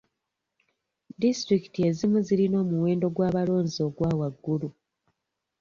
[1.21, 4.69] Disitulikiti ezimu zirina omuwendo gw'abalonzi ogwa waggulu.